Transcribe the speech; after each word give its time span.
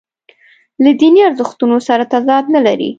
له 0.83 0.91
دیني 0.99 1.21
ارزښتونو 1.29 1.75
سره 1.87 2.03
تضاد 2.13 2.45
نه 2.55 2.61
لري. 2.65 2.89